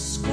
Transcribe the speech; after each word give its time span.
Square. 0.00 0.29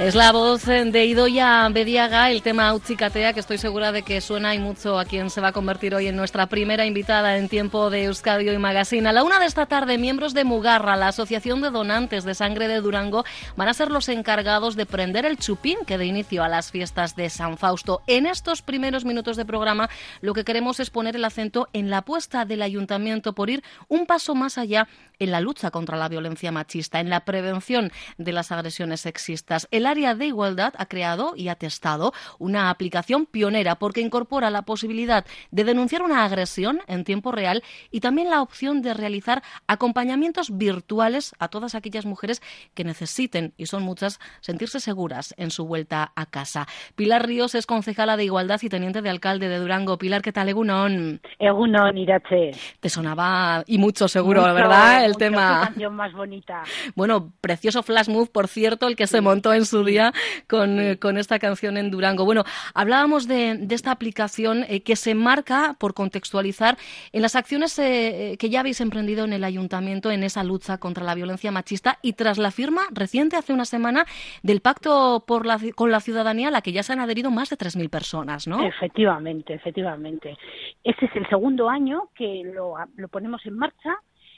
Es 0.00 0.14
la 0.14 0.32
voz 0.32 0.64
de 0.64 1.04
Idoya 1.04 1.68
Bediaga, 1.68 2.30
el 2.30 2.40
tema 2.40 2.72
Uchicatea, 2.72 3.34
que 3.34 3.40
estoy 3.40 3.58
segura 3.58 3.92
de 3.92 4.02
que 4.02 4.22
suena 4.22 4.54
y 4.54 4.58
mucho 4.58 4.98
a 4.98 5.04
quien 5.04 5.28
se 5.28 5.42
va 5.42 5.48
a 5.48 5.52
convertir 5.52 5.94
hoy 5.94 6.06
en 6.06 6.16
nuestra 6.16 6.46
primera 6.46 6.86
invitada 6.86 7.36
en 7.36 7.50
tiempo 7.50 7.90
de 7.90 8.04
Euskadi 8.04 8.48
y 8.48 8.56
Magazine. 8.56 9.06
A 9.10 9.12
la 9.12 9.24
una 9.24 9.38
de 9.38 9.44
esta 9.44 9.66
tarde, 9.66 9.98
miembros 9.98 10.32
de 10.32 10.44
Mugarra, 10.44 10.96
la 10.96 11.08
Asociación 11.08 11.60
de 11.60 11.68
Donantes 11.68 12.24
de 12.24 12.34
Sangre 12.34 12.66
de 12.66 12.80
Durango, 12.80 13.26
van 13.56 13.68
a 13.68 13.74
ser 13.74 13.90
los 13.90 14.08
encargados 14.08 14.74
de 14.74 14.86
prender 14.86 15.26
el 15.26 15.36
chupín 15.36 15.76
que 15.86 15.98
dé 15.98 16.06
inicio 16.06 16.42
a 16.42 16.48
las 16.48 16.70
fiestas 16.70 17.14
de 17.14 17.28
San 17.28 17.58
Fausto. 17.58 18.00
En 18.06 18.24
estos 18.24 18.62
primeros 18.62 19.04
minutos 19.04 19.36
de 19.36 19.44
programa, 19.44 19.90
lo 20.22 20.32
que 20.32 20.44
queremos 20.44 20.80
es 20.80 20.88
poner 20.88 21.14
el 21.14 21.26
acento 21.26 21.68
en 21.74 21.90
la 21.90 21.98
apuesta 21.98 22.46
del 22.46 22.62
ayuntamiento 22.62 23.34
por 23.34 23.50
ir 23.50 23.62
un 23.88 24.06
paso 24.06 24.34
más 24.34 24.56
allá 24.56 24.88
en 25.18 25.30
la 25.30 25.42
lucha 25.42 25.70
contra 25.70 25.98
la 25.98 26.08
violencia 26.08 26.50
machista, 26.50 27.00
en 27.00 27.10
la 27.10 27.26
prevención 27.26 27.92
de 28.16 28.32
las 28.32 28.50
agresiones 28.50 29.02
sexistas. 29.02 29.68
El 29.70 29.89
área 29.90 30.14
de 30.14 30.26
igualdad 30.26 30.72
ha 30.76 30.86
creado 30.86 31.34
y 31.36 31.48
ha 31.48 31.56
testado 31.56 32.12
una 32.38 32.70
aplicación 32.70 33.26
pionera 33.26 33.76
porque 33.76 34.00
incorpora 34.00 34.50
la 34.50 34.62
posibilidad 34.62 35.26
de 35.50 35.64
denunciar 35.64 36.02
una 36.02 36.24
agresión 36.24 36.80
en 36.86 37.04
tiempo 37.04 37.32
real 37.32 37.62
y 37.90 38.00
también 38.00 38.30
la 38.30 38.42
opción 38.42 38.82
de 38.82 38.94
realizar 38.94 39.42
acompañamientos 39.66 40.56
virtuales 40.56 41.34
a 41.38 41.48
todas 41.48 41.74
aquellas 41.74 42.06
mujeres 42.06 42.42
que 42.74 42.84
necesiten, 42.84 43.52
y 43.56 43.66
son 43.66 43.82
muchas, 43.82 44.20
sentirse 44.40 44.80
seguras 44.80 45.34
en 45.36 45.50
su 45.50 45.66
vuelta 45.66 46.12
a 46.14 46.26
casa. 46.26 46.66
Pilar 46.94 47.26
Ríos 47.26 47.54
es 47.54 47.66
concejala 47.66 48.16
de 48.16 48.24
Igualdad 48.24 48.60
y 48.62 48.68
teniente 48.68 49.02
de 49.02 49.10
alcalde 49.10 49.48
de 49.48 49.58
Durango. 49.58 49.98
Pilar, 49.98 50.22
¿qué 50.22 50.32
tal, 50.32 50.48
Egunon? 50.48 51.20
Egunon, 51.38 51.98
Irache. 51.98 52.52
Te 52.80 52.88
sonaba, 52.88 53.64
y 53.66 53.78
mucho 53.78 54.08
seguro, 54.08 54.42
Mucho, 54.42 54.54
¿verdad? 54.54 55.04
El 55.04 55.10
mucho, 55.10 55.18
tema... 55.18 55.60
qué 55.60 55.66
canción 55.66 55.96
más 55.96 56.12
bonita. 56.12 56.62
Bueno, 56.94 57.32
precioso 57.40 57.82
flash 57.82 58.08
move, 58.08 58.28
por 58.32 58.48
cierto, 58.48 58.86
el 58.86 58.96
que 58.96 59.06
se 59.06 59.20
montó 59.20 59.52
en 59.52 59.64
su 59.64 59.79
eh, 59.88 60.98
con 60.98 61.18
esta 61.18 61.38
canción 61.38 61.76
en 61.76 61.90
Durango. 61.90 62.24
Bueno, 62.24 62.44
hablábamos 62.74 63.26
de, 63.26 63.56
de 63.56 63.74
esta 63.74 63.90
aplicación 63.90 64.64
eh, 64.68 64.82
que 64.82 64.96
se 64.96 65.14
marca, 65.14 65.76
por 65.78 65.94
contextualizar, 65.94 66.76
en 67.12 67.22
las 67.22 67.36
acciones 67.36 67.78
eh, 67.78 68.32
eh, 68.32 68.36
que 68.36 68.50
ya 68.50 68.60
habéis 68.60 68.80
emprendido 68.80 69.24
en 69.24 69.32
el 69.32 69.44
ayuntamiento 69.44 70.10
en 70.10 70.22
esa 70.22 70.44
lucha 70.44 70.78
contra 70.78 71.04
la 71.04 71.14
violencia 71.14 71.50
machista 71.50 71.98
y 72.02 72.14
tras 72.14 72.38
la 72.38 72.50
firma 72.50 72.82
reciente, 72.92 73.36
hace 73.36 73.52
una 73.52 73.64
semana, 73.64 74.04
del 74.42 74.60
Pacto 74.60 75.24
por 75.26 75.46
la, 75.46 75.58
con 75.74 75.90
la 75.90 76.00
Ciudadanía, 76.00 76.48
a 76.48 76.50
la 76.50 76.62
que 76.62 76.72
ya 76.72 76.82
se 76.82 76.92
han 76.92 77.00
adherido 77.00 77.30
más 77.30 77.50
de 77.50 77.56
3.000 77.56 77.90
personas, 77.90 78.46
¿no? 78.46 78.62
Efectivamente, 78.64 79.54
efectivamente. 79.54 80.36
Este 80.84 81.06
es 81.06 81.16
el 81.16 81.28
segundo 81.28 81.68
año 81.68 82.08
que 82.14 82.42
lo, 82.44 82.74
lo 82.96 83.08
ponemos 83.08 83.44
en 83.46 83.56
marcha 83.56 83.96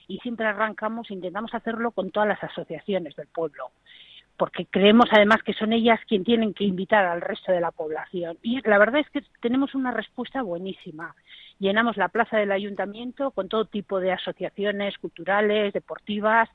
y 0.09 0.19
siempre 0.19 0.47
arrancamos, 0.47 1.11
intentamos 1.11 1.55
hacerlo 1.55 1.93
con 1.93 2.11
todas 2.11 2.29
las 2.29 2.43
asociaciones 2.43 3.15
del 3.17 3.29
pueblo, 3.29 3.71
porque 4.43 4.67
creemos 4.67 5.07
además 5.13 5.41
que 5.45 5.53
son 5.53 5.73
ellas 5.73 6.01
quien 6.09 6.25
tienen 6.25 6.53
que 6.53 6.65
invitar 6.65 7.05
al 7.05 7.21
resto 7.21 7.53
de 7.53 7.61
la 7.61 7.71
población. 7.71 8.39
Y 8.43 8.61
la 8.69 8.77
verdad 8.77 9.01
es 9.01 9.09
que 9.11 9.23
tenemos 9.41 9.73
una 9.77 9.93
respuesta 9.93 10.43
buenísima. 10.43 11.15
Llenamos 11.61 11.97
la 11.97 12.09
plaza 12.09 12.39
del 12.39 12.51
ayuntamiento 12.51 13.31
con 13.31 13.49
todo 13.49 13.67
tipo 13.67 14.01
de 14.01 14.11
asociaciones 14.11 14.99
culturales, 14.99 15.73
deportivas. 15.73 16.49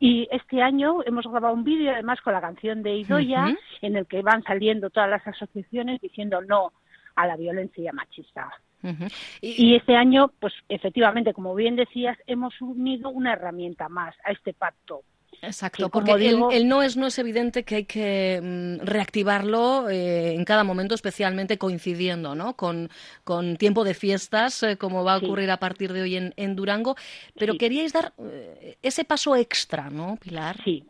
Y 0.00 0.26
este 0.30 0.62
año 0.62 1.02
hemos 1.04 1.26
grabado 1.26 1.52
un 1.52 1.64
vídeo 1.64 1.92
además 1.92 2.18
con 2.22 2.32
la 2.32 2.40
canción 2.40 2.82
de 2.82 2.96
Idoya 2.96 3.54
en 3.82 3.96
el 3.96 4.06
que 4.06 4.22
van 4.22 4.42
saliendo 4.44 4.88
todas 4.88 5.10
las 5.10 5.26
asociaciones 5.26 6.00
diciendo 6.00 6.40
no 6.40 6.72
a 7.14 7.26
la 7.26 7.36
violencia 7.36 7.92
machista. 7.92 8.48
Ujú. 8.82 9.04
Y 9.42 9.74
este 9.74 9.96
año, 9.96 10.30
pues 10.40 10.54
efectivamente, 10.70 11.34
como 11.34 11.54
bien 11.54 11.76
decías, 11.76 12.16
hemos 12.26 12.58
unido 12.62 13.10
una 13.10 13.34
herramienta 13.34 13.90
más 13.90 14.16
a 14.24 14.32
este 14.32 14.54
pacto. 14.54 15.02
Exacto, 15.42 15.88
porque 15.88 16.12
el- 16.12 16.18
digo- 16.20 16.50
el, 16.50 16.66
no 16.66 16.82
es 16.82 16.96
no 16.96 17.06
es 17.06 17.18
evidente 17.18 17.62
que 17.64 17.76
hay 17.76 17.84
que 17.84 18.40
mm, 18.42 18.84
reactivarlo 18.84 19.88
eh, 19.88 20.34
en 20.34 20.44
cada 20.44 20.64
momento, 20.64 20.94
especialmente 20.94 21.58
coincidiendo 21.58 22.34
¿no? 22.34 22.54
con, 22.54 22.88
con 23.24 23.56
tiempo 23.56 23.84
de 23.84 23.94
fiestas, 23.94 24.62
eh, 24.62 24.76
como 24.76 25.04
va 25.04 25.14
a 25.14 25.20
Sí. 25.20 25.26
ocurrir 25.26 25.50
a 25.50 25.58
partir 25.58 25.92
de 25.92 26.02
hoy 26.02 26.16
en, 26.16 26.34
en 26.36 26.56
Durango. 26.56 26.96
Pero 27.38 27.52
Sí. 27.52 27.58
queríais 27.58 27.92
dar 27.92 28.12
eh, 28.18 28.76
ese 28.82 29.04
paso 29.04 29.36
extra, 29.36 29.90
¿no, 29.90 30.16
Pilar? 30.20 30.56
Sí, 30.64 30.84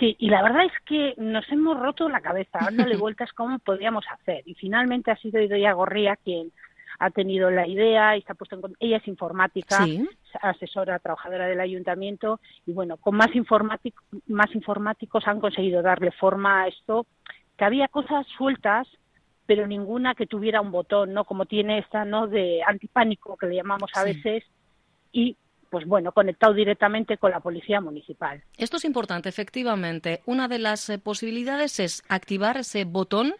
sí, 0.00 0.16
y 0.18 0.28
la 0.28 0.42
verdad 0.42 0.64
es 0.64 0.72
que 0.84 1.14
nos 1.16 1.48
hemos 1.50 1.78
roto 1.78 2.08
la 2.08 2.20
cabeza 2.20 2.58
dándole 2.64 2.96
vueltas 2.96 3.32
cómo 3.32 3.58
podríamos 3.60 4.04
hacer. 4.10 4.42
Y 4.46 4.54
finalmente 4.54 5.10
ha 5.12 5.16
sido 5.16 5.40
Idoia 5.40 5.72
Gorría 5.72 6.16
quien 6.16 6.50
ha 7.00 7.10
tenido 7.10 7.48
la 7.50 7.64
idea 7.66 8.16
y 8.16 8.22
se 8.22 8.32
ha 8.32 8.34
puesto 8.34 8.56
en 8.56 8.74
ella 8.80 8.96
es 8.96 9.06
informática 9.06 9.84
Sí. 9.84 10.04
Asesora 10.40 10.98
trabajadora 10.98 11.46
del 11.46 11.60
ayuntamiento 11.60 12.40
y 12.66 12.72
bueno 12.72 12.96
con 12.96 13.16
más 13.16 13.34
informáticos 13.34 14.04
más 14.26 14.54
informáticos 14.54 15.26
han 15.26 15.40
conseguido 15.40 15.82
darle 15.82 16.10
forma 16.12 16.62
a 16.62 16.68
esto 16.68 17.06
que 17.56 17.64
había 17.64 17.88
cosas 17.88 18.26
sueltas 18.36 18.86
pero 19.46 19.66
ninguna 19.66 20.14
que 20.14 20.26
tuviera 20.26 20.60
un 20.60 20.70
botón 20.70 21.12
no 21.14 21.24
como 21.24 21.46
tiene 21.46 21.78
esta 21.78 22.04
no 22.04 22.26
de 22.26 22.60
antipánico 22.66 23.36
que 23.36 23.46
le 23.46 23.56
llamamos 23.56 23.90
a 23.94 24.02
Sí. 24.04 24.12
veces 24.12 24.44
y 25.12 25.36
pues 25.70 25.86
bueno, 25.86 26.12
conectado 26.12 26.54
directamente 26.54 27.18
con 27.18 27.30
la 27.30 27.40
policía 27.40 27.80
municipal. 27.82 28.42
Esto 28.56 28.78
es 28.78 28.86
importante, 28.86 29.28
efectivamente. 29.28 30.22
Una 30.24 30.48
de 30.48 30.58
las 30.58 30.88
eh, 30.88 30.98
posibilidades 30.98 31.78
es 31.78 32.02
activar 32.08 32.56
ese 32.56 32.86
botón 32.86 33.34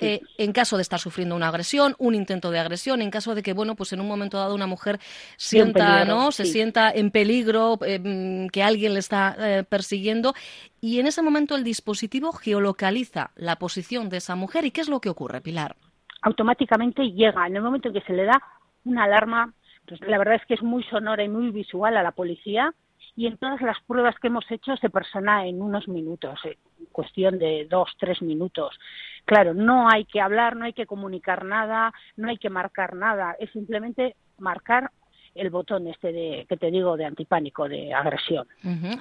eh, 0.00 0.20
en 0.38 0.52
caso 0.52 0.76
de 0.76 0.82
estar 0.82 0.98
sufriendo 0.98 1.36
una 1.36 1.48
agresión, 1.48 1.94
un 1.98 2.14
intento 2.14 2.50
de 2.50 2.58
agresión, 2.58 3.02
en 3.02 3.10
caso 3.10 3.34
de 3.34 3.42
que, 3.42 3.52
bueno, 3.52 3.76
pues 3.76 3.92
en 3.92 4.00
un 4.00 4.08
momento 4.08 4.38
dado 4.38 4.54
una 4.54 4.66
mujer 4.66 4.98
sienta, 5.36 5.98
peligro, 5.98 6.14
¿no? 6.14 6.32
Se 6.32 6.44
sienta 6.44 6.90
en 6.90 7.10
peligro, 7.10 7.78
eh, 7.84 7.98
mm, 7.98 8.48
que 8.48 8.62
alguien 8.62 8.94
le 8.94 9.00
está 9.00 9.36
eh, 9.38 9.64
persiguiendo, 9.64 10.34
y 10.80 11.00
en 11.00 11.06
ese 11.06 11.22
momento 11.22 11.54
el 11.54 11.64
dispositivo 11.64 12.32
geolocaliza 12.32 13.30
la 13.36 13.56
posición 13.56 14.08
de 14.08 14.18
esa 14.18 14.34
mujer. 14.36 14.64
¿Y 14.64 14.70
qué 14.70 14.80
es 14.80 14.88
lo 14.88 15.00
que 15.00 15.10
ocurre, 15.10 15.40
Pilar? 15.40 15.76
Automáticamente 16.22 17.10
llega, 17.12 17.46
en 17.46 17.56
el 17.56 17.62
momento 17.62 17.88
en 17.88 17.94
que 17.94 18.00
se 18.02 18.12
le 18.12 18.24
da 18.24 18.42
una 18.84 19.04
alarma, 19.04 19.52
pues 19.86 20.00
la 20.00 20.18
verdad 20.18 20.36
es 20.36 20.46
que 20.46 20.54
es 20.54 20.62
muy 20.62 20.82
sonora 20.84 21.22
y 21.22 21.28
muy 21.28 21.50
visual 21.50 21.96
a 21.96 22.02
la 22.02 22.12
policía, 22.12 22.74
y 23.16 23.26
en 23.26 23.36
todas 23.38 23.60
las 23.60 23.80
pruebas 23.86 24.16
que 24.18 24.26
hemos 24.26 24.44
hecho 24.50 24.76
se 24.76 24.90
persona 24.90 25.46
en 25.46 25.62
unos 25.62 25.86
minutos, 25.86 26.38
en 26.44 26.86
cuestión 26.90 27.38
de 27.38 27.66
dos, 27.70 27.90
tres 27.98 28.20
minutos. 28.22 28.76
Claro, 29.24 29.54
no 29.54 29.88
hay 29.88 30.04
que 30.04 30.20
hablar, 30.20 30.56
no 30.56 30.64
hay 30.66 30.72
que 30.74 30.86
comunicar 30.86 31.44
nada, 31.44 31.92
no 32.16 32.28
hay 32.28 32.36
que 32.36 32.50
marcar 32.50 32.94
nada, 32.94 33.36
es 33.38 33.50
simplemente 33.52 34.16
marcar 34.38 34.90
el 35.34 35.50
botón 35.50 35.88
este 35.88 36.12
de, 36.12 36.46
que 36.48 36.56
te 36.56 36.70
digo 36.70 36.96
de 36.96 37.06
antipánico, 37.06 37.68
de 37.68 37.92
agresión. 37.92 38.46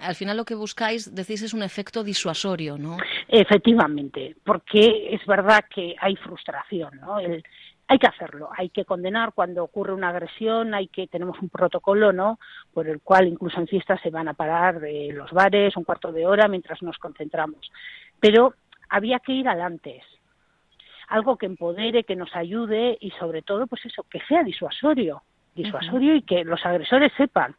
Al 0.01 0.15
final 0.15 0.35
lo 0.37 0.45
que 0.45 0.55
buscáis, 0.55 1.13
decís, 1.13 1.43
es 1.43 1.53
un 1.53 1.61
efecto 1.61 2.03
disuasorio, 2.03 2.77
¿no? 2.77 2.97
Efectivamente, 3.27 4.35
porque 4.43 5.13
es 5.13 5.23
verdad 5.27 5.63
que 5.73 5.95
hay 5.99 6.15
frustración, 6.15 6.99
¿no? 6.99 7.19
El- 7.19 7.43
hay 7.87 7.99
que 7.99 8.07
hacerlo, 8.07 8.49
hay 8.57 8.69
que 8.69 8.85
condenar 8.85 9.33
cuando 9.33 9.63
ocurre 9.63 9.93
una 9.93 10.09
agresión, 10.09 10.73
hay 10.73 10.87
que 10.87 11.05
tenemos 11.07 11.37
un 11.39 11.49
protocolo, 11.49 12.13
¿no? 12.13 12.39
Por 12.73 12.87
el 12.87 13.01
cual 13.01 13.27
incluso 13.27 13.59
en 13.59 13.67
fiestas 13.67 13.99
se 14.01 14.09
van 14.09 14.29
a 14.29 14.33
parar 14.33 14.79
de 14.79 15.11
los 15.13 15.29
bares 15.31 15.75
un 15.75 15.83
cuarto 15.83 16.11
de 16.11 16.25
hora 16.25 16.47
mientras 16.47 16.81
nos 16.81 16.97
concentramos. 16.97 17.69
Pero 18.21 18.55
había 18.89 19.19
que 19.19 19.33
ir 19.33 19.47
adelante, 19.49 20.01
algo 21.13 21.37
que 21.37 21.45
empodere, 21.45 22.05
que 22.05 22.15
nos 22.15 22.35
ayude 22.35 22.97
y 22.99 23.11
sobre 23.11 23.43
todo, 23.43 23.67
pues 23.67 23.85
eso, 23.85 24.03
que 24.09 24.19
sea 24.27 24.43
disuasorio, 24.43 25.21
disuasorio 25.53 26.15
y 26.15 26.23
que 26.23 26.43
los 26.43 26.65
agresores 26.65 27.11
sepan 27.15 27.55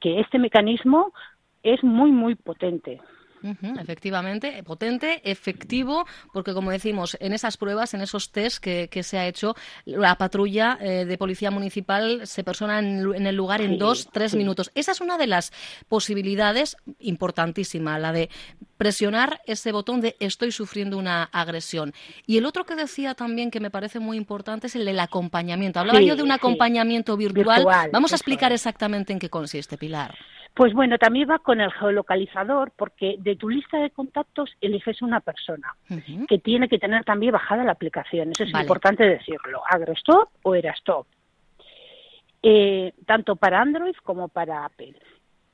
que 0.00 0.18
este 0.18 0.40
mecanismo 0.40 1.12
es 1.62 1.84
muy 1.84 2.10
muy 2.10 2.34
potente. 2.34 3.00
Efectivamente, 3.80 4.62
potente, 4.62 5.20
efectivo, 5.24 6.06
porque 6.32 6.52
como 6.54 6.70
decimos, 6.70 7.16
en 7.20 7.32
esas 7.32 7.56
pruebas, 7.56 7.94
en 7.94 8.00
esos 8.00 8.30
test 8.30 8.58
que, 8.62 8.88
que 8.88 9.02
se 9.02 9.18
ha 9.18 9.26
hecho, 9.26 9.54
la 9.84 10.16
patrulla 10.16 10.78
eh, 10.80 11.04
de 11.04 11.18
policía 11.18 11.50
municipal 11.50 12.26
se 12.26 12.44
persona 12.44 12.78
en, 12.78 13.14
en 13.14 13.26
el 13.26 13.34
lugar 13.36 13.60
en 13.60 13.72
Sí, 13.72 13.76
dos, 13.78 14.08
tres 14.12 14.32
sí. 14.32 14.36
minutos. 14.36 14.70
Esa 14.74 14.92
es 14.92 15.00
una 15.00 15.18
de 15.18 15.26
las 15.26 15.52
posibilidades 15.88 16.76
importantísima, 17.00 17.98
la 17.98 18.12
de 18.12 18.28
presionar 18.76 19.40
ese 19.46 19.70
botón 19.72 20.00
de 20.00 20.16
estoy 20.18 20.50
sufriendo 20.50 20.98
una 20.98 21.24
agresión. 21.24 21.92
Y 22.26 22.38
el 22.38 22.46
otro 22.46 22.64
que 22.64 22.74
decía 22.74 23.14
también 23.14 23.50
que 23.50 23.60
me 23.60 23.70
parece 23.70 24.00
muy 24.00 24.16
importante 24.16 24.66
es 24.66 24.74
el 24.76 24.84
del 24.84 24.98
acompañamiento. 24.98 25.80
Hablaba 25.80 25.98
Sí, 26.00 26.06
yo 26.06 26.16
de 26.16 26.22
un 26.22 26.32
acompañamiento 26.32 27.16
virtual. 27.16 27.60
Virtual, 27.60 27.90
Vamos 27.92 28.12
a 28.12 28.16
explicar 28.16 28.52
exactamente 28.52 29.12
en 29.12 29.18
qué 29.18 29.30
consiste, 29.30 29.78
Pilar. 29.78 30.16
Pues 30.54 30.74
bueno, 30.74 30.98
también 30.98 31.30
va 31.30 31.38
con 31.38 31.60
el 31.60 31.72
geolocalizador 31.72 32.72
porque 32.76 33.16
de 33.18 33.36
tu 33.36 33.48
lista 33.48 33.78
de 33.78 33.90
contactos 33.90 34.50
eliges 34.60 35.00
una 35.00 35.20
persona 35.20 35.74
que 36.28 36.38
tiene 36.38 36.68
que 36.68 36.78
tener 36.78 37.04
también 37.04 37.32
bajada 37.32 37.64
la 37.64 37.72
aplicación. 37.72 38.32
Eso 38.32 38.44
es 38.44 38.52
Vale. 38.52 38.64
importante 38.64 39.04
decirlo. 39.04 39.62
AgroStop 39.66 40.28
o 40.42 40.54
EraStop. 40.54 41.06
Eh, 42.42 42.92
tanto 43.06 43.36
para 43.36 43.62
Android 43.62 43.94
como 44.02 44.28
para 44.28 44.64
Apple. 44.64 44.94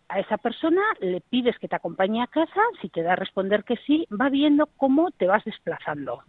A 0.09 0.19
esa 0.21 0.39
persona 0.39 0.81
le 1.01 1.21
pides 1.21 1.59
que 1.59 1.69
te 1.69 1.77
acompañe 1.77 2.23
a 2.23 2.27
casa, 2.27 2.61
si 2.81 2.89
te 2.89 3.03
da 3.03 3.13
a 3.13 3.17
responder 3.17 3.63
que 3.63 3.77
sí, 3.87 4.07
va 4.11 4.31
viendo 4.31 4.67
cómo 4.79 5.11
te 5.13 5.27
vas 5.27 5.45
desplazando. 5.45 6.23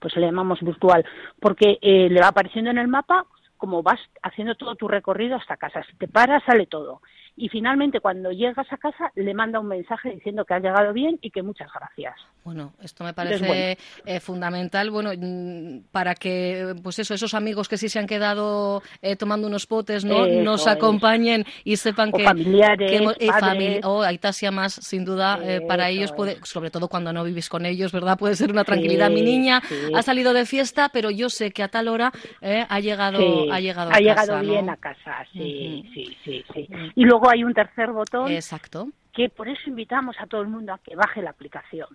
Pues 0.00 0.14
le 0.16 0.26
llamamos 0.26 0.60
virtual, 0.60 1.06
porque 1.40 1.78
eh, 1.80 2.08
le 2.10 2.20
va 2.20 2.28
apareciendo 2.28 2.70
en 2.70 2.78
el 2.78 2.88
mapa 2.88 3.24
cómo 3.56 3.82
vas 3.82 4.00
haciendo 4.22 4.54
todo 4.56 4.74
tu 4.74 4.88
recorrido 4.88 5.36
hasta 5.36 5.56
casa. 5.56 5.82
Si 5.84 5.96
te 5.96 6.08
paras, 6.08 6.42
sale 6.44 6.66
todo. 6.66 7.00
Y 7.36 7.48
finalmente, 7.50 8.00
cuando 8.00 8.32
llegas 8.32 8.72
a 8.72 8.78
casa, 8.78 9.12
le 9.14 9.34
manda 9.34 9.60
un 9.60 9.68
mensaje 9.68 10.10
diciendo 10.10 10.44
que 10.44 10.54
has 10.54 10.62
llegado 10.62 10.92
bien 10.92 11.18
y 11.20 11.30
que 11.30 11.42
muchas 11.42 11.70
gracias. 11.72 12.14
Bueno, 12.46 12.74
esto 12.80 13.02
me 13.02 13.12
parece 13.12 13.76
eh, 14.04 14.20
fundamental, 14.20 14.88
bueno, 14.92 15.10
mm, 15.18 15.88
para 15.90 16.14
que, 16.14 16.76
pues 16.80 16.96
eso, 17.00 17.12
esos 17.12 17.34
amigos 17.34 17.68
que 17.68 17.76
sí 17.76 17.88
se 17.88 17.98
han 17.98 18.06
quedado 18.06 18.82
eh, 19.02 19.16
tomando 19.16 19.48
unos 19.48 19.66
potes, 19.66 20.04
¿no? 20.04 20.24
Eso 20.24 20.42
Nos 20.44 20.60
es. 20.60 20.68
acompañen 20.68 21.44
y 21.64 21.74
sepan 21.76 22.10
O 22.12 22.16
que... 22.16 22.22
familiares, 22.22 22.88
que 22.88 22.98
hemos- 22.98 23.16
eh, 23.18 23.26
padres. 23.26 23.80
oh, 23.84 24.00
Aitasia 24.00 24.52
más, 24.52 24.74
sin 24.74 25.04
duda, 25.04 25.40
eh, 25.42 25.60
para 25.66 25.88
ellos 25.90 26.12
puede, 26.12 26.36
sobre 26.44 26.70
todo 26.70 26.86
cuando 26.86 27.12
no 27.12 27.24
vivís 27.24 27.48
con 27.48 27.66
ellos, 27.66 27.90
¿verdad? 27.90 28.16
Puede 28.16 28.36
ser 28.36 28.52
una 28.52 28.62
tranquilidad. 28.62 29.10
Mi 29.10 29.22
niña 29.22 29.60
sí. 29.68 29.74
ha 29.92 30.02
salido 30.02 30.32
de 30.32 30.46
fiesta, 30.46 30.88
pero 30.92 31.10
yo 31.10 31.28
sé 31.28 31.50
que 31.50 31.64
a 31.64 31.68
tal 31.68 31.88
hora 31.88 32.12
eh, 32.40 32.64
ha 32.68 32.78
llegado, 32.78 33.18
Sí, 33.18 33.48
ha 33.50 33.58
llegado, 33.58 33.90
ha 33.90 33.96
a 33.96 33.98
llegado 33.98 34.34
casa, 34.34 34.42
¿no? 34.44 34.52
bien 34.52 34.70
a 34.70 34.76
casa, 34.76 35.26
sí, 35.32 35.82
sí, 35.92 36.16
sí, 36.24 36.44
sí. 36.54 36.68
Y 36.94 37.04
luego 37.06 37.28
hay 37.28 37.42
un 37.42 37.52
tercer 37.54 37.90
botón 37.90 38.30
Exacto. 38.30 38.86
que 39.12 39.30
por 39.30 39.48
eso 39.48 39.62
invitamos 39.66 40.14
a 40.20 40.28
todo 40.28 40.42
el 40.42 40.48
mundo 40.48 40.72
a 40.72 40.78
que 40.78 40.94
baje 40.94 41.22
la 41.22 41.30
aplicación. 41.30 41.88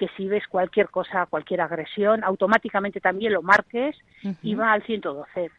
Que 0.00 0.08
si 0.16 0.26
ves 0.26 0.44
cualquier 0.48 0.88
cosa, 0.88 1.26
cualquier 1.26 1.60
agresión, 1.60 2.24
automáticamente 2.24 3.00
también 3.00 3.34
lo 3.34 3.42
marques 3.42 3.94
y 4.42 4.54
va 4.54 4.72
al 4.72 4.82
112. 4.82 5.50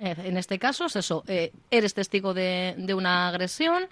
Eh, 0.00 0.14
En 0.24 0.36
este 0.36 0.58
caso 0.58 0.86
es 0.86 0.96
eso, 0.96 1.22
eh, 1.28 1.52
eres 1.70 1.94
testigo 1.94 2.34
de, 2.34 2.74
de 2.76 2.92
una 2.92 3.28
agresión, 3.28 3.84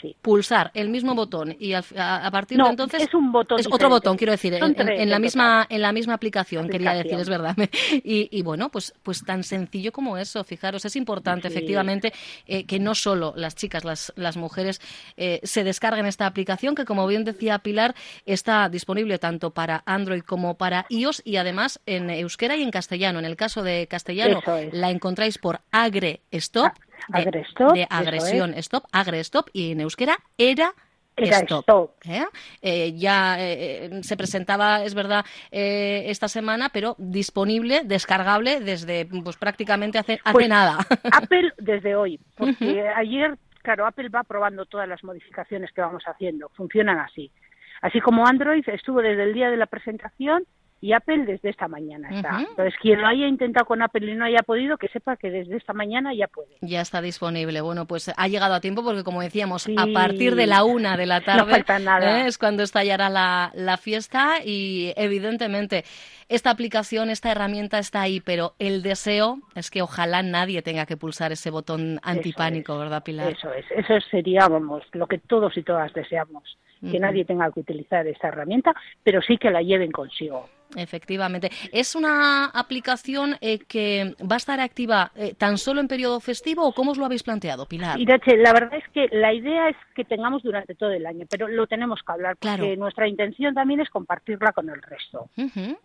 Sí. 0.00 0.14
pulsar 0.22 0.70
el 0.74 0.90
mismo 0.90 1.14
botón 1.16 1.56
y 1.58 1.72
a, 1.72 1.82
a 1.96 2.30
partir 2.30 2.56
No, 2.56 2.66
de 2.66 2.70
entonces 2.70 3.02
es 3.02 3.14
un 3.14 3.32
botón 3.32 3.58
es 3.58 3.66
otro 3.68 3.88
botón 3.88 4.16
quiero 4.16 4.30
decir 4.30 4.54
en, 4.54 4.74
tres 4.74 5.08
la 5.08 5.18
misma 5.18 5.66
en 5.68 5.82
la 5.82 5.90
misma 5.92 6.14
aplicación, 6.14 6.68
quería 6.68 6.92
decir 6.94 7.14
es 7.18 7.28
verdad 7.28 7.56
y, 8.04 8.28
y 8.30 8.42
bueno 8.42 8.68
pues 8.68 8.94
pues 9.02 9.24
tan 9.24 9.42
sencillo 9.42 9.90
como 9.90 10.16
eso 10.16 10.44
fijaros 10.44 10.84
es 10.84 10.94
importante 10.94 11.48
Sí. 11.48 11.56
efectivamente 11.56 12.12
eh, 12.46 12.64
que 12.64 12.78
no 12.78 12.94
solo 12.94 13.32
las 13.36 13.56
chicas 13.56 13.84
las 13.84 14.12
las 14.14 14.36
mujeres 14.36 14.80
eh, 15.16 15.40
se 15.42 15.64
descarguen 15.64 16.06
esta 16.06 16.26
aplicación 16.26 16.76
que 16.76 16.84
como 16.84 17.04
bien 17.08 17.24
decía 17.24 17.58
Pilar 17.58 17.96
está 18.24 18.68
disponible 18.68 19.18
tanto 19.18 19.50
para 19.50 19.82
Android 19.84 20.20
como 20.22 20.56
para 20.56 20.86
iOS 20.90 21.22
y 21.24 21.36
además 21.38 21.80
en 21.86 22.08
euskera 22.10 22.54
y 22.56 22.62
en 22.62 22.70
castellano 22.70 23.18
en 23.18 23.24
el 23.24 23.34
caso 23.34 23.64
de 23.64 23.88
castellano 23.88 24.40
es. 24.46 24.72
la 24.72 24.90
encontráis 24.92 25.38
por 25.38 25.60
Agre 25.72 26.20
Stop 26.30 26.66
A- 26.66 26.74
de, 27.08 27.20
Agrestop, 27.20 27.72
de 27.72 27.86
agresión 27.88 28.54
stop, 28.54 28.84
agre 28.92 29.20
stop 29.20 29.48
y 29.52 29.72
en 29.72 29.80
euskera 29.80 30.18
era 30.36 30.72
Era 31.16 31.38
stop. 31.38 31.60
stop. 31.60 31.90
¿eh? 32.08 32.24
Eh, 32.62 32.92
ya 32.96 33.36
eh, 33.40 33.86
eh, 33.86 34.02
se 34.02 34.16
presentaba, 34.16 34.84
es 34.84 34.94
verdad, 34.94 35.24
eh, 35.50 36.04
esta 36.06 36.28
semana, 36.28 36.68
pero 36.72 36.94
disponible, 36.98 37.82
descargable 37.84 38.60
desde 38.60 39.06
pues 39.06 39.36
prácticamente 39.36 39.98
hace, 39.98 40.14
hace 40.24 40.32
Pues, 40.32 40.48
nada. 40.48 40.78
Apple 41.12 41.52
desde 41.58 41.96
hoy, 41.96 42.20
porque 42.36 42.88
ayer, 42.88 43.36
claro, 43.62 43.84
Apple 43.86 44.10
va 44.10 44.22
probando 44.22 44.64
todas 44.66 44.88
las 44.88 45.02
modificaciones 45.02 45.72
que 45.72 45.80
vamos 45.80 46.04
haciendo, 46.06 46.50
funcionan 46.50 46.98
así. 46.98 47.30
Así 47.82 48.00
como 48.00 48.26
Android 48.26 48.64
estuvo 48.68 49.00
desde 49.00 49.22
el 49.24 49.34
día 49.34 49.50
de 49.50 49.56
la 49.56 49.66
presentación 49.66 50.44
y 50.80 50.92
Apple 50.92 51.24
desde 51.26 51.50
esta 51.50 51.66
mañana 51.66 52.08
está. 52.10 52.40
Entonces, 52.48 52.74
quien 52.80 53.00
lo 53.00 53.06
haya 53.08 53.26
intentado 53.26 53.66
con 53.66 53.82
Apple 53.82 54.10
y 54.12 54.14
no 54.14 54.24
haya 54.24 54.42
podido, 54.46 54.76
que 54.78 54.88
sepa 54.88 55.16
que 55.16 55.30
desde 55.30 55.56
esta 55.56 55.72
mañana 55.72 56.14
ya 56.14 56.28
puede. 56.28 56.50
Ya 56.60 56.80
está 56.80 57.00
disponible. 57.00 57.60
Bueno, 57.60 57.86
pues 57.86 58.12
ha 58.16 58.28
llegado 58.28 58.54
a 58.54 58.60
tiempo 58.60 58.84
porque, 58.84 59.02
como 59.02 59.20
decíamos, 59.20 59.62
Sí. 59.62 59.74
a 59.76 59.86
partir 59.92 60.36
de 60.36 60.46
la 60.46 60.62
una 60.64 60.96
de 60.96 61.06
la 61.06 61.20
tarde 61.20 61.50
falta 61.50 61.78
nada. 61.80 62.20
¿eh? 62.20 62.28
es 62.28 62.38
cuando 62.38 62.62
estallará 62.62 63.08
la, 63.08 63.50
la 63.54 63.76
fiesta 63.76 64.36
y, 64.44 64.92
evidentemente, 64.96 65.84
esta 66.28 66.50
aplicación, 66.50 67.10
esta 67.10 67.32
herramienta 67.32 67.78
está 67.78 68.02
ahí, 68.02 68.20
pero 68.20 68.54
el 68.58 68.82
deseo 68.82 69.38
es 69.56 69.70
que 69.70 69.82
ojalá 69.82 70.22
nadie 70.22 70.62
tenga 70.62 70.86
que 70.86 70.96
pulsar 70.96 71.32
ese 71.32 71.50
botón 71.50 71.98
antipánico, 72.02 72.74
es. 72.74 72.78
¿verdad, 72.78 73.02
Pilar? 73.02 73.32
Eso 73.32 73.52
es, 73.52 73.64
eso 73.70 73.98
sería, 74.10 74.46
vamos, 74.48 74.84
lo 74.92 75.06
que 75.06 75.18
todos 75.18 75.56
y 75.56 75.62
todas 75.62 75.92
deseamos, 75.92 76.58
que 76.80 77.00
nadie 77.00 77.24
tenga 77.24 77.50
que 77.50 77.60
utilizar 77.60 78.06
esta 78.06 78.28
herramienta, 78.28 78.72
pero 79.02 79.20
sí 79.22 79.36
que 79.38 79.50
la 79.50 79.62
lleven 79.62 79.90
consigo. 79.90 80.48
Efectivamente. 80.76 81.50
¿Es 81.72 81.94
una 81.94 82.46
aplicación 82.46 83.36
eh, 83.40 83.58
que 83.58 84.14
va 84.20 84.34
a 84.34 84.36
estar 84.36 84.60
activa 84.60 85.10
eh, 85.16 85.34
tan 85.36 85.58
solo 85.58 85.80
en 85.80 85.88
periodo 85.88 86.20
festivo 86.20 86.66
o 86.66 86.72
cómo 86.72 86.92
os 86.92 86.98
lo 86.98 87.04
habéis 87.06 87.22
planteado, 87.22 87.66
Pilar? 87.66 87.98
Irache, 87.98 88.36
la 88.36 88.52
verdad 88.52 88.74
es 88.78 88.84
que 88.92 89.08
la 89.16 89.32
idea 89.32 89.68
es 89.68 89.76
que 89.94 90.04
tengamos 90.04 90.42
durante 90.42 90.74
todo 90.74 90.90
el 90.90 91.06
año, 91.06 91.26
pero 91.30 91.48
lo 91.48 91.66
tenemos 91.66 92.00
que 92.06 92.12
hablar, 92.12 92.36
porque 92.38 92.56
Claro. 92.56 92.76
nuestra 92.76 93.08
intención 93.08 93.54
también 93.54 93.80
es 93.80 93.88
compartirla 93.90 94.52
con 94.52 94.68
el 94.68 94.80
resto. 94.82 95.30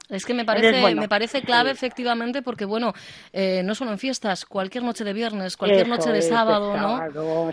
Es 0.10 0.26
que 0.26 0.34
me 0.34 0.46
parece, 0.46 0.68
Entonces, 0.68 0.82
bueno, 0.82 1.02
me 1.02 1.10
parece 1.10 1.42
clave 1.42 1.72
sí. 1.72 1.76
efectivamente 1.78 2.42
porque, 2.42 2.66
bueno, 2.66 2.94
eh, 3.32 3.62
no 3.64 3.76
solo 3.76 3.92
en 3.92 4.00
fiestas, 4.00 4.46
cualquier 4.46 4.84
noche 4.84 5.04
de 5.04 5.14
viernes, 5.14 5.58
cualquier 5.58 5.88
Eso 5.88 5.96
noche 5.96 6.12
de 6.12 6.20
es, 6.20 6.28
sábado, 6.28 6.76
¿no? 6.78 7.00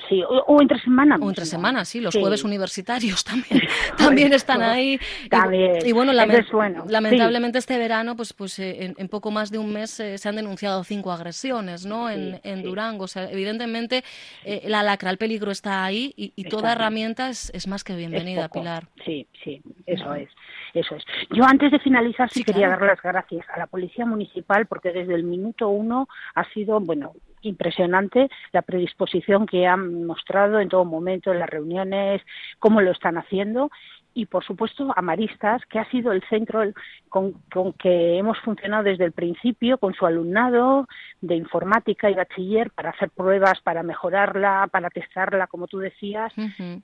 sí, 0.08 0.22
o, 0.22 0.44
o 0.46 0.60
entre 0.60 0.78
semana 0.80 1.16
O 1.20 1.28
entre 1.28 1.44
semana, 1.46 1.84
sí, 1.84 2.00
los 2.00 2.14
Sí. 2.14 2.20
jueves 2.20 2.44
universitarios 2.44 3.22
también, 3.24 3.62
también 3.96 4.32
están 4.32 4.62
ahí. 4.62 4.98
También. 5.30 5.78
Y, 5.84 5.92
bueno, 5.92 6.12
Entonces, 6.12 6.50
bueno, 6.52 6.84
lamentablemente 7.20 7.58
este 7.58 7.78
verano, 7.78 8.16
pues, 8.16 8.32
pues 8.32 8.58
eh, 8.58 8.84
en, 8.84 8.94
en 8.98 9.08
poco 9.08 9.30
más 9.30 9.50
de 9.50 9.58
un 9.58 9.72
mes 9.72 10.00
eh, 10.00 10.18
se 10.18 10.28
han 10.28 10.36
denunciado 10.36 10.82
cinco 10.84 11.12
agresiones, 11.12 11.86
¿no? 11.86 12.10
En. 12.10 12.40
Durango. 12.62 13.04
O 13.04 13.08
sea, 13.08 13.30
evidentemente 13.30 14.02
eh, 14.44 14.62
la 14.66 14.82
lacra, 14.82 15.10
el 15.10 15.18
peligro 15.18 15.50
está 15.50 15.84
ahí 15.84 16.12
y, 16.16 16.44
toda 16.44 16.72
herramienta 16.72 17.28
es, 17.28 17.50
es 17.54 17.66
más 17.68 17.84
que 17.84 17.94
bienvenida. 17.94 18.48
Pilar. 18.48 18.88
Sí, 19.04 19.26
sí, 19.44 19.62
eso 19.86 20.14
es, 20.14 20.28
eso 20.74 20.96
es. 20.96 21.04
Yo 21.30 21.44
antes 21.44 21.70
de 21.70 21.78
finalizar 21.78 22.28
sí, 22.28 22.40
Sí, 22.40 22.44
quería 22.44 22.66
claro. 22.66 22.86
dar 22.86 22.96
las 22.96 23.02
gracias 23.02 23.46
a 23.50 23.58
la 23.58 23.66
Policía 23.66 24.04
Municipal 24.04 24.66
porque 24.66 24.92
desde 24.92 25.14
el 25.14 25.24
minuto 25.24 25.68
uno 25.68 26.08
ha 26.34 26.44
sido, 26.52 26.80
bueno, 26.80 27.12
impresionante 27.42 28.28
la 28.52 28.62
predisposición 28.62 29.46
que 29.46 29.66
han 29.66 30.04
mostrado 30.04 30.60
en 30.60 30.68
todo 30.68 30.84
momento 30.84 31.32
en 31.32 31.38
las 31.38 31.48
reuniones, 31.48 32.22
cómo 32.58 32.80
lo 32.80 32.90
están 32.90 33.16
haciendo 33.16 33.70
y 34.14 34.26
por 34.26 34.44
supuesto 34.44 34.92
a 34.96 35.02
Maristas, 35.02 35.62
que 35.66 35.78
ha 35.78 35.88
sido 35.90 36.12
el 36.12 36.22
centro 36.28 36.62
con, 37.08 37.32
con 37.52 37.72
que 37.74 38.18
hemos 38.18 38.38
funcionado 38.40 38.82
desde 38.84 39.04
el 39.04 39.12
principio 39.12 39.78
con 39.78 39.94
su 39.94 40.04
alumnado 40.06 40.86
de 41.20 41.36
informática 41.36 42.10
y 42.10 42.14
bachiller 42.14 42.70
para 42.70 42.90
hacer 42.90 43.10
pruebas, 43.10 43.60
para 43.62 43.82
mejorarla, 43.82 44.68
para 44.72 44.90
testarla, 44.90 45.46
como 45.46 45.66
tú 45.68 45.78
decías, 45.78 46.32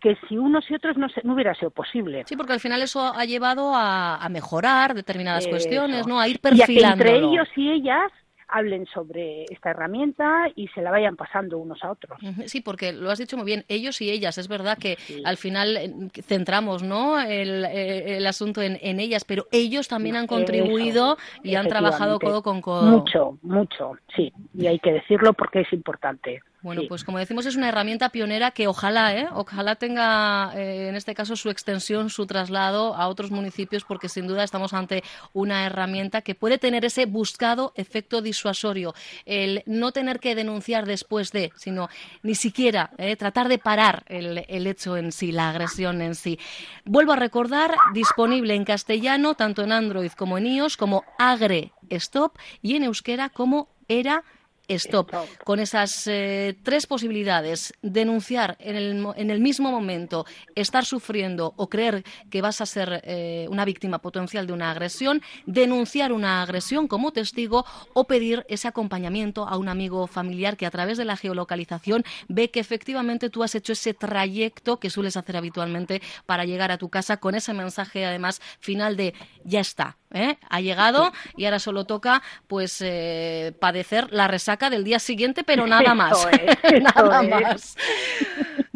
que 0.01 0.17
si 0.29 0.39
unos 0.39 0.71
y 0.71 0.75
otros 0.75 0.97
no, 0.97 1.09
se- 1.09 1.23
no 1.25 1.35
hubiera 1.35 1.55
sido 1.55 1.71
posible. 1.71 2.25
Sí, 2.27 2.37
porque 2.37 2.53
al 2.53 2.61
final 2.61 2.83
eso 2.83 3.01
ha 3.01 3.25
llevado 3.25 3.75
a, 3.75 4.17
a 4.17 4.29
mejorar 4.29 4.95
determinadas 4.95 5.43
Eso. 5.45 5.51
cuestiones, 5.51 6.07
¿no? 6.07 6.21
A 6.21 6.29
ir 6.29 6.37
Y 6.37 6.39
a 6.39 6.67
que 6.67 6.75
perfilándolo. 6.75 7.11
entre 7.11 7.27
ellos 7.29 7.49
y 7.57 7.71
ellas 7.71 8.13
hablen 8.49 8.87
sobre 8.87 9.45
esta 9.51 9.71
herramienta 9.71 10.49
y 10.55 10.69
se 10.69 10.83
la 10.83 10.91
vayan 10.91 11.17
pasando 11.17 11.59
unos 11.59 11.83
a 11.83 11.91
otros. 11.91 12.19
Sí, 12.47 12.61
porque 12.61 12.93
lo 12.93 13.11
has 13.11 13.19
dicho 13.19 13.37
muy 13.37 13.47
bien, 13.47 13.65
ellos 13.69 14.01
y 14.01 14.11
ellas. 14.11 14.39
Es 14.39 14.49
verdad 14.49 14.79
que 14.79 14.97
Sí. 15.07 15.23
al 15.25 15.37
final 15.37 15.77
eh, 15.77 15.93
centramos 16.23 16.83
¿no? 16.83 17.21
el, 17.21 17.65
eh, 17.65 18.17
el 18.17 18.27
asunto 18.27 18.63
en, 18.63 18.79
en 18.81 19.01
ellas, 19.01 19.25
pero 19.25 19.47
ellos 19.53 19.89
también 19.89 20.17
han 20.17 20.27
contribuido 20.27 21.17
y 21.43 21.55
han 21.55 21.69
trabajado 21.69 22.19
codo 22.19 22.43
con 22.43 22.61
codo. 22.61 22.87
Mucho, 22.99 23.39
mucho, 23.43 23.93
sí. 24.15 24.33
Y 24.55 24.67
hay 24.67 24.79
que 24.79 24.93
decirlo 24.93 25.33
porque 25.33 25.61
es 25.61 25.73
importante. 25.73 26.43
Bueno, 26.67 26.83
Sí. 26.83 26.89
pues 26.89 27.05
como 27.05 27.19
decimos, 27.19 27.47
es 27.47 27.55
una 27.55 27.69
herramienta 27.69 28.09
pionera 28.09 28.51
que 28.51 28.67
ojalá, 28.67 29.17
¿eh? 29.17 29.29
ojalá 29.33 29.77
tenga 29.77 30.51
eh, 30.57 30.89
en 30.89 30.97
este 30.97 31.15
caso 31.15 31.37
su 31.37 31.49
extensión, 31.49 32.11
su 32.11 32.27
traslado 32.27 32.97
a 32.97 33.07
otros 33.07 33.31
municipios, 33.31 33.85
porque 33.85 34.09
sin 34.09 34.27
duda 34.27 34.43
estamos 34.43 34.73
ante 34.75 35.05
una 35.33 35.65
herramienta 35.65 36.23
que 36.23 36.35
puede 36.35 36.59
tener 36.59 36.85
ese 36.85 37.07
buscado 37.07 37.73
efecto 37.77 38.21
disuasorio, 38.21 38.95
el 39.27 39.63
no 39.67 39.93
tener 39.93 40.19
que 40.19 40.35
denunciar 40.35 40.87
después 40.87 41.31
de, 41.31 41.53
sino 41.55 41.89
ni 42.25 42.35
siquiera 42.35 42.91
eh, 42.99 43.15
tratar 43.15 43.47
de 43.47 43.59
parar 43.59 44.03
el, 44.09 44.45
el 44.49 44.67
hecho 44.67 44.97
en 44.97 45.13
sí, 45.13 45.31
la 45.31 45.51
agresión 45.51 46.03
en 46.03 46.17
sí. 46.17 46.37
Vuelvo 46.85 47.13
a 47.13 47.17
recordar, 47.17 47.77
disponible 47.95 48.55
en 48.57 48.65
castellano, 48.65 49.37
tanto 49.37 49.63
en 49.63 49.71
Android 49.71 50.11
como 50.13 50.37
en 50.37 50.47
iOS, 50.49 50.77
como 50.77 51.05
Agre 51.17 51.71
Stop 51.91 52.39
y 52.61 52.75
en 52.75 52.83
euskera 52.83 53.29
como 53.29 53.69
Era 53.89 54.25
Stop, 54.69 55.09
Stop. 55.09 55.29
con 55.45 55.61
esas 55.61 56.07
eh, 56.07 56.57
tres 56.63 56.87
posibilidades, 56.87 57.73
denunciar 57.83 58.57
en 58.61 58.77
el, 58.77 58.95
mo- 58.97 59.15
en 59.17 59.31
el 59.31 59.41
mismo 59.41 59.71
momento, 59.71 60.27
estar 60.55 60.85
sufriendo 60.85 61.55
o 61.57 61.69
creer 61.69 62.03
que 62.31 62.43
vas 62.43 62.61
a 62.61 62.67
ser 62.67 63.01
eh, 63.05 63.47
una 63.49 63.65
víctima 63.65 63.99
potencial 64.01 64.47
de 64.47 64.53
una 64.53 64.71
agresión, 64.71 65.23
denunciar 65.47 66.13
una 66.13 66.43
agresión 66.43 66.89
como 66.89 67.13
testigo 67.13 67.65
o 67.93 68.05
pedir 68.05 68.45
ese 68.49 68.69
acompañamiento 68.69 69.47
a 69.47 69.57
un 69.57 69.69
amigo 69.69 70.03
o 70.03 70.07
familiar 70.07 70.57
que 70.57 70.67
a 70.67 70.71
través 70.71 70.99
de 70.99 71.05
la 71.05 71.17
geolocalización 71.17 72.05
ve 72.29 72.51
que 72.51 72.61
efectivamente 72.61 73.31
tú 73.31 73.43
has 73.43 73.55
hecho 73.55 73.73
ese 73.73 73.95
trayecto 73.95 74.79
que 74.81 74.91
sueles 74.91 75.17
hacer 75.17 75.37
habitualmente 75.37 76.03
para 76.27 76.45
llegar 76.45 76.73
a 76.73 76.79
tu 76.79 76.89
casa 76.89 77.19
con 77.19 77.35
ese 77.35 77.53
mensaje 77.55 78.05
además 78.05 78.41
final 78.61 78.97
de 78.97 79.15
ya 79.45 79.61
está, 79.61 79.97
¿eh? 80.17 80.39
ha 80.49 80.61
llegado 80.61 81.13
y 81.37 81.45
ahora 81.45 81.59
solo 81.59 81.85
toca 81.85 82.23
pues 82.47 82.81
eh, 82.81 83.55
padecer 83.61 84.13
la 84.13 84.29
resaca 84.29 84.71
del 84.71 84.85
día 84.85 84.99
siguiente, 84.99 85.45
pero 85.45 85.67
nada 85.67 85.95
más, 85.95 86.27
es, 86.33 86.83
nada 86.83 87.23
más. 87.23 87.77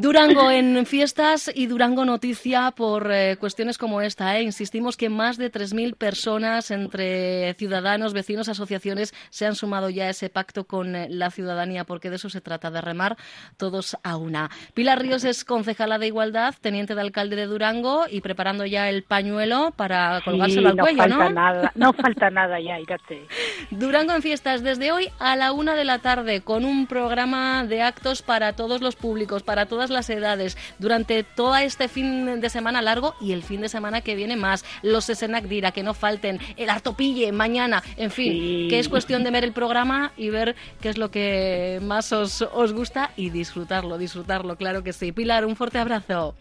Durango 0.01 0.51
en 0.51 0.87
fiestas 0.87 1.51
y 1.55 1.67
Durango 1.67 2.07
noticia 2.07 2.71
por 2.71 3.13
eh, 3.13 3.37
cuestiones 3.39 3.77
como 3.77 4.01
esta. 4.01 4.39
¿eh? 4.39 4.43
Insistimos 4.43 4.97
que 4.97 5.11
más 5.11 5.37
de 5.37 5.53
3.000 5.53 5.95
personas 5.95 6.71
entre 6.71 7.53
ciudadanos, 7.55 8.15
vecinos, 8.15 8.49
asociaciones 8.49 9.13
se 9.29 9.45
han 9.45 9.55
sumado 9.55 9.91
ya 9.91 10.05
a 10.05 10.09
ese 10.09 10.31
pacto 10.31 10.65
con 10.65 10.97
eh, 10.97 11.09
la 11.11 11.31
ciudadanía 11.31 11.85
porque 11.85 12.09
de 12.09 12.17
eso 12.17 12.31
se 12.31 12.41
trata, 12.41 12.71
de 12.71 12.81
remar 12.81 13.19
todos 13.59 13.99
a 14.03 14.17
una. 14.17 14.51
Pilar 14.73 15.03
Ríos 15.03 15.25
es 15.25 15.45
concejala 15.45 15.99
de 15.99 16.07
Igualdad, 16.07 16.55
teniente 16.59 16.95
de 16.95 17.03
alcalde 17.03 17.37
de 17.37 17.45
Durango 17.45 18.07
y 18.11 18.23
preparando 18.23 18.65
ya 18.65 18.89
el 18.89 19.03
pañuelo 19.03 19.73
para 19.77 20.23
colgárselo 20.25 20.63
Sí, 20.63 20.67
al 20.69 20.77
no 20.77 20.83
cuello, 20.83 20.99
falta 20.99 21.19
¿no? 21.19 21.31
nada, 21.31 21.73
no 21.75 21.93
falta 21.93 22.31
nada 22.31 22.59
ya, 22.59 22.81
Irate. 22.81 23.27
Durango 23.71 24.15
en 24.15 24.23
fiestas 24.23 24.63
desde 24.63 24.93
hoy 24.93 25.11
a 25.19 25.37
la 25.37 25.53
una 25.53 25.75
de 25.75 25.85
la 25.85 25.99
tarde 25.99 26.41
con 26.41 26.65
un 26.65 26.87
programa 26.87 27.67
de 27.67 27.83
actos 27.83 28.23
para 28.23 28.55
todos 28.55 28.81
los 28.81 28.97
públicos, 28.97 29.43
para 29.43 29.67
todas 29.67 29.90
las 29.91 30.09
edades, 30.11 30.57
durante 30.79 31.23
todo 31.25 31.57
este 31.57 31.89
fin 31.89 32.41
de 32.41 32.49
semana 32.49 32.83
largo 32.83 33.15
y 33.21 33.33
el 33.33 33.43
fin 33.43 33.61
de 33.61 33.69
semana 33.69 34.01
que 34.01 34.15
viene 34.15 34.37
más. 34.37 34.65
Los 34.83 35.05
Sesenac 35.07 35.45
Dira, 35.45 35.73
que 35.73 35.83
no 35.83 35.95
falten, 35.95 36.39
el 36.57 36.71
Artopille 36.71 37.33
mañana, 37.33 37.83
en 37.97 38.11
fin, 38.11 38.33
Sí. 38.33 38.67
que 38.71 38.79
es 38.79 38.89
cuestión 38.89 39.25
de 39.25 39.31
ver 39.31 39.45
el 39.45 39.53
programa 39.53 40.13
y 40.17 40.31
ver 40.31 40.55
qué 40.81 40.89
es 40.89 40.99
lo 40.99 41.11
que 41.11 41.79
más 41.83 42.13
os, 42.13 42.43
os 42.43 42.73
gusta 42.73 43.11
y 43.17 43.31
disfrutarlo, 43.31 43.99
disfrutarlo, 43.99 44.57
claro 44.57 44.83
que 44.83 44.93
sí. 44.93 45.13
Pilar, 45.13 45.45
un 45.45 45.57
fuerte 45.57 45.79
abrazo. 45.79 46.35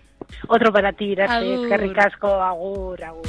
Otro 0.48 0.72
para 0.72 0.92
ti, 0.94 1.16
Agur. 1.20 1.68
que 1.70 1.78
ricasco, 1.78 2.28
agur, 2.28 3.04
agur. 3.04 3.24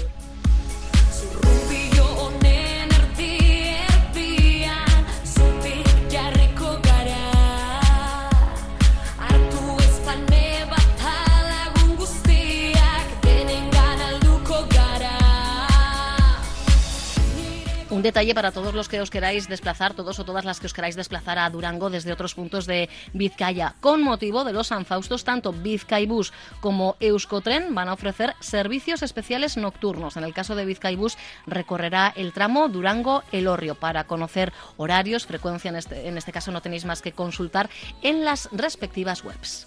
Un 18.00 18.04
detalle 18.04 18.34
para 18.34 18.50
todos 18.50 18.72
los 18.72 18.88
que 18.88 18.98
os 19.02 19.10
queráis 19.10 19.46
desplazar, 19.46 19.92
todos 19.92 20.18
o 20.18 20.24
todas 20.24 20.46
las 20.46 20.58
que 20.58 20.64
os 20.64 20.72
queráis 20.72 20.96
desplazar 20.96 21.38
a 21.38 21.50
Durango 21.50 21.90
desde 21.90 22.14
otros 22.14 22.34
puntos 22.34 22.64
de 22.64 22.88
Vizcaya. 23.12 23.74
Con 23.80 24.00
motivo 24.00 24.42
de 24.42 24.54
los 24.54 24.68
San 24.68 24.86
Faustos, 24.86 25.22
tanto 25.22 25.52
Vizcaibus 25.52 26.32
como 26.62 26.96
Euskotren 26.98 27.74
van 27.74 27.90
a 27.90 27.92
ofrecer 27.92 28.36
servicios 28.40 29.02
especiales 29.02 29.58
nocturnos. 29.58 30.16
En 30.16 30.24
el 30.24 30.32
caso 30.32 30.54
de 30.54 30.64
Vizcaibus 30.64 31.18
recorrerá 31.46 32.10
el 32.16 32.32
tramo 32.32 32.70
Durango-Elorrio. 32.70 33.74
Para 33.74 34.04
conocer 34.04 34.50
horarios, 34.78 35.26
frecuencia, 35.26 35.68
en 35.68 35.76
este, 35.76 36.08
en 36.08 36.16
este 36.16 36.32
caso 36.32 36.52
no 36.52 36.62
tenéis 36.62 36.86
más 36.86 37.02
que 37.02 37.12
consultar 37.12 37.68
en 38.00 38.24
las 38.24 38.48
respectivas 38.50 39.22
webs. 39.22 39.66